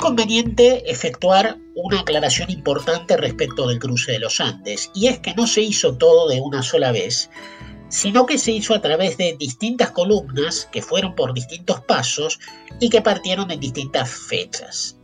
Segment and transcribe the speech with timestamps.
[0.00, 5.46] conveniente efectuar una aclaración importante respecto del cruce de los Andes, y es que no
[5.46, 7.30] se hizo todo de una sola vez,
[7.88, 12.40] sino que se hizo a través de distintas columnas que fueron por distintos pasos
[12.80, 14.96] y que partieron en distintas fechas.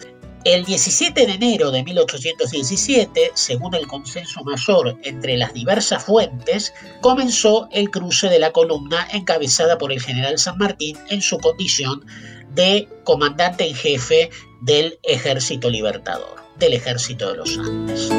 [0.44, 7.68] El 17 de enero de 1817, según el consenso mayor entre las diversas fuentes, comenzó
[7.72, 12.06] el cruce de la columna encabezada por el general San Martín en su condición
[12.54, 18.10] de comandante en jefe del Ejército Libertador, del Ejército de los Andes.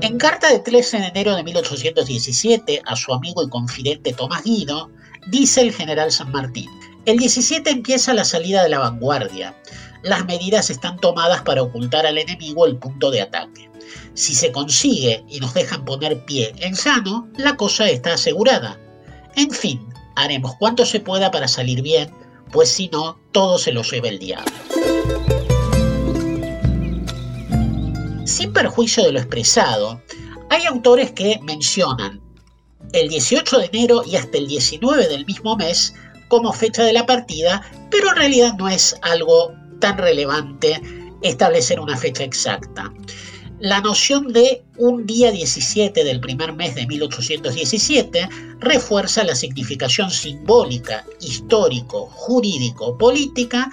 [0.00, 4.90] En carta de 13 de enero de 1817 a su amigo y confidente Tomás Guido,
[5.28, 6.68] dice el general San Martín,
[7.04, 9.56] el 17 empieza la salida de la vanguardia.
[10.02, 13.70] Las medidas están tomadas para ocultar al enemigo el punto de ataque.
[14.14, 18.78] Si se consigue y nos dejan poner pie en llano, la cosa está asegurada.
[19.36, 22.10] En fin, haremos cuanto se pueda para salir bien,
[22.50, 24.52] pues si no, todo se lo lleva el diablo.
[28.24, 30.00] Sin perjuicio de lo expresado,
[30.50, 32.20] hay autores que mencionan
[32.92, 35.94] el 18 de enero y hasta el 19 del mismo mes
[36.28, 40.80] como fecha de la partida, pero en realidad no es algo tan relevante
[41.22, 42.92] establecer una fecha exacta.
[43.62, 51.06] La noción de un día 17 del primer mes de 1817 refuerza la significación simbólica,
[51.20, 53.70] histórico, jurídico, política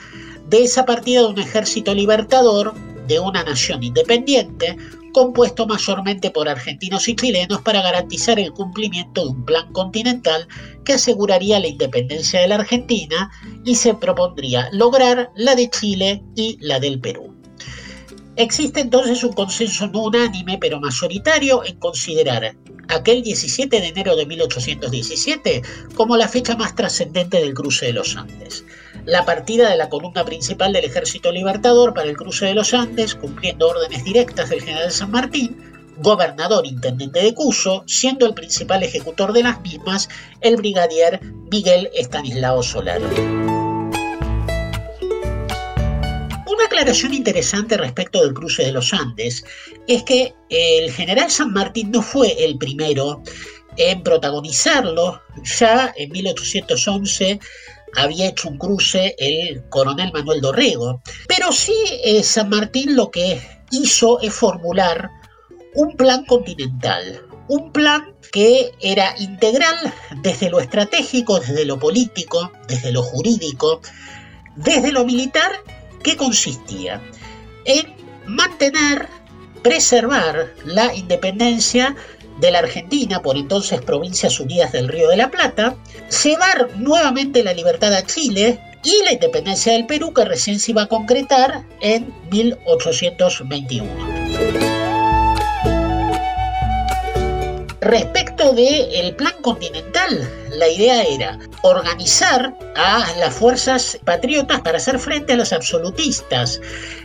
[0.47, 2.75] de esa partida de un ejército libertador
[3.07, 4.77] de una nación independiente,
[5.11, 10.47] compuesto mayormente por argentinos y chilenos para garantizar el cumplimiento de un plan continental
[10.85, 13.31] que aseguraría la independencia de la Argentina
[13.65, 17.38] y se propondría lograr la de Chile y la del Perú.
[18.39, 22.55] Existe entonces un consenso no unánime pero mayoritario en considerar
[22.87, 25.61] aquel 17 de enero de 1817
[25.93, 28.63] como la fecha más trascendente del cruce de los Andes
[29.05, 33.15] la partida de la columna principal del Ejército Libertador para el cruce de los Andes,
[33.15, 35.57] cumpliendo órdenes directas del general San Martín,
[35.97, 40.09] gobernador intendente de Cuyo, siendo el principal ejecutor de las mismas
[40.41, 41.19] el brigadier
[41.51, 43.01] Miguel Estanislao Solar.
[46.79, 49.43] Aclaración interesante respecto del cruce de los Andes
[49.85, 53.21] es que el general San Martín no fue el primero
[53.75, 55.21] en protagonizarlo.
[55.59, 57.37] Ya en 1811
[57.97, 61.01] había hecho un cruce el coronel Manuel Dorrego.
[61.27, 61.75] Pero sí
[62.05, 63.41] eh, San Martín lo que
[63.71, 65.09] hizo es formular
[65.75, 69.75] un plan continental, un plan que era integral
[70.21, 73.81] desde lo estratégico, desde lo político, desde lo jurídico,
[74.55, 75.51] desde lo militar,
[76.03, 77.01] que consistía
[77.65, 77.93] en
[78.25, 79.07] mantener,
[79.61, 81.95] preservar la independencia
[82.39, 85.75] de la Argentina, por entonces Provincias Unidas del Río de la Plata,
[86.23, 90.83] llevar nuevamente la libertad a Chile y la independencia del Perú que recién se iba
[90.83, 93.89] a concretar en 1821.
[97.81, 105.33] Respecto del plan continental, la idea era organizar a las fuerzas patriotas para hacer frente
[105.33, 106.61] a los absolutistas.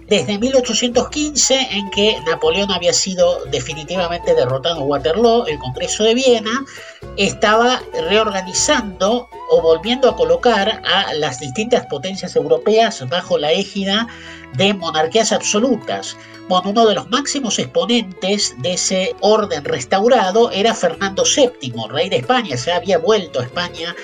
[0.06, 6.65] Desde 1815, en que Napoleón había sido definitivamente derrotado en Waterloo, el Congreso de Viena
[7.17, 9.28] estaba reorganizando
[9.60, 14.06] volviendo a colocar a las distintas potencias europeas bajo la égida
[14.56, 16.16] de monarquías absolutas.
[16.48, 22.16] Bueno, uno de los máximos exponentes de ese orden restaurado era Fernando VII, rey de
[22.16, 23.94] España, se había vuelto a España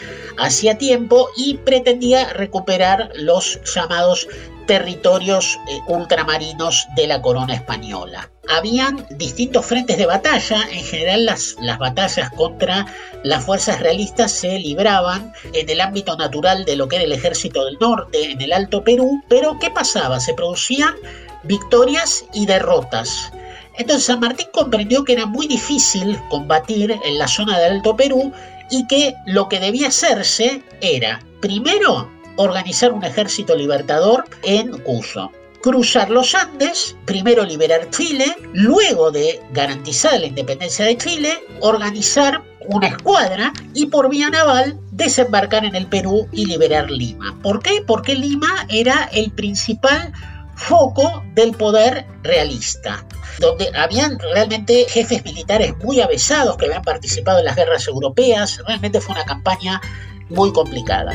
[0.41, 4.27] hacía tiempo y pretendía recuperar los llamados
[4.71, 8.31] territorios eh, ultramarinos de la corona española.
[8.49, 12.87] Habían distintos frentes de batalla, en general las, las batallas contra
[13.25, 17.65] las fuerzas realistas se libraban en el ámbito natural de lo que era el ejército
[17.65, 20.21] del norte, en el Alto Perú, pero ¿qué pasaba?
[20.21, 20.95] Se producían
[21.43, 23.33] victorias y derrotas.
[23.77, 28.33] Entonces San Martín comprendió que era muy difícil combatir en la zona del Alto Perú
[28.71, 35.31] y que lo que debía hacerse era, primero, organizar un ejército libertador en Cuyo.
[35.63, 38.25] Cruzar los Andes, primero liberar Chile,
[38.55, 45.65] luego de garantizar la independencia de Chile, organizar una escuadra y por vía naval desembarcar
[45.65, 47.39] en el Perú y liberar Lima.
[47.43, 47.83] ¿Por qué?
[47.87, 50.13] Porque Lima era el principal
[50.61, 53.05] foco del poder realista,
[53.39, 59.01] donde habían realmente jefes militares muy avesados que habían participado en las guerras europeas, realmente
[59.01, 59.81] fue una campaña
[60.29, 61.13] muy complicada.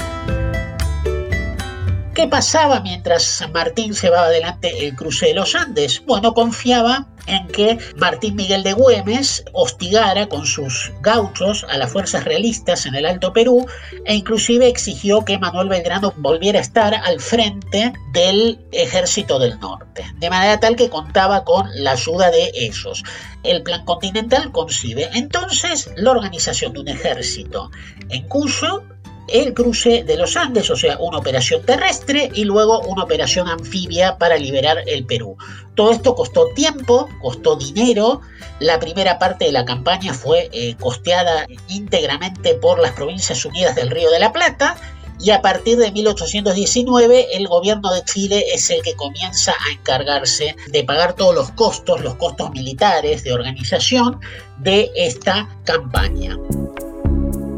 [2.16, 6.02] ¿Qué pasaba mientras San Martín llevaba adelante el cruce de los Andes?
[6.06, 12.24] Bueno, confiaba en que Martín Miguel de Güemes hostigara con sus gauchos a las fuerzas
[12.24, 13.68] realistas en el Alto Perú
[14.06, 20.06] e inclusive exigió que Manuel Belgrano volviera a estar al frente del ejército del norte,
[20.16, 23.04] de manera tal que contaba con la ayuda de ellos.
[23.44, 27.72] El plan continental concibe entonces la organización de un ejército
[28.08, 28.84] en Cuyo
[29.28, 34.18] el cruce de los Andes, o sea, una operación terrestre y luego una operación anfibia
[34.18, 35.38] para liberar el Perú.
[35.76, 38.22] Todo esto costó tiempo, costó dinero.
[38.60, 43.90] La primera parte de la campaña fue eh, costeada íntegramente por las Provincias Unidas del
[43.90, 44.78] Río de la Plata
[45.20, 50.56] y a partir de 1819 el gobierno de Chile es el que comienza a encargarse
[50.68, 54.20] de pagar todos los costos, los costos militares de organización
[54.60, 56.38] de esta campaña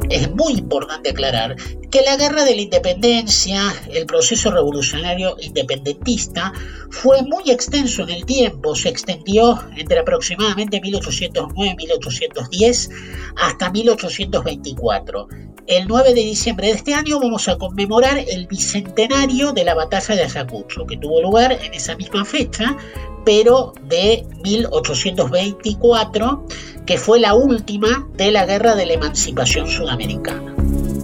[0.10, 1.56] es muy importante aclarar
[1.92, 6.52] que la guerra de la independencia, el proceso revolucionario independentista,
[6.90, 12.90] fue muy extenso en el tiempo, se extendió entre aproximadamente 1809 y 1810
[13.38, 15.28] hasta 1824.
[15.68, 20.16] El 9 de diciembre de este año vamos a conmemorar el bicentenario de la batalla
[20.16, 22.78] de Ayacucho, que tuvo lugar en esa misma fecha,
[23.26, 26.46] pero de 1824
[26.88, 30.56] que fue la última de la guerra de la emancipación sudamericana.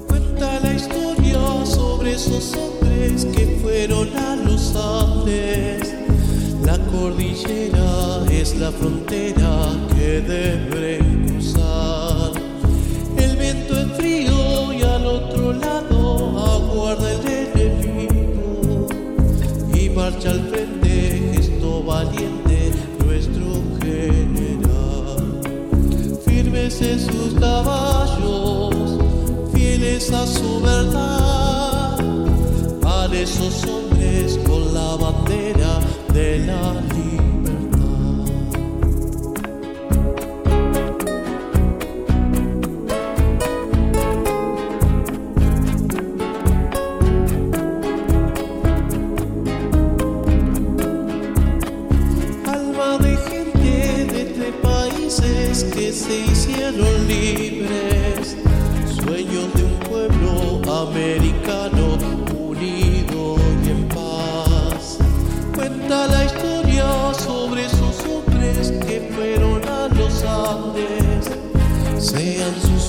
[0.08, 5.94] Cuenta la historia sobre esos hombres que fueron a los Andes.
[6.66, 11.63] La cordillera es la frontera que deben cruzar.
[30.26, 31.98] Su verdad.
[32.82, 35.80] Para esos hombres con la bandera
[36.14, 37.13] de la se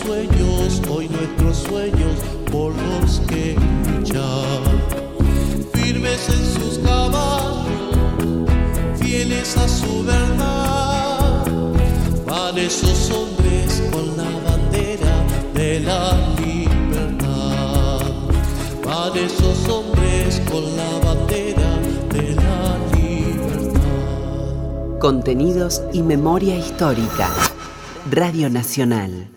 [0.05, 2.17] sueños hoy nuestros sueños
[2.51, 3.57] por los que
[3.97, 4.61] luchar.
[5.73, 8.49] Firmes en sus caballos,
[9.01, 10.45] fieles a su verdad
[12.59, 15.25] esos hombres con la bandera
[15.55, 18.01] de la libertad.
[18.85, 21.79] Van esos hombres con la bandera
[22.11, 23.81] de la libertad.
[25.01, 27.29] Contenidos y memoria histórica.
[28.11, 29.34] Radio Nacional.